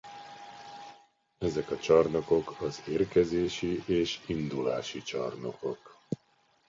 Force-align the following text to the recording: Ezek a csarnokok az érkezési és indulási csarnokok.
Ezek 1.37 1.71
a 1.71 1.77
csarnokok 1.79 2.61
az 2.61 2.81
érkezési 2.87 3.83
és 3.85 4.19
indulási 4.27 5.01
csarnokok. 5.01 5.97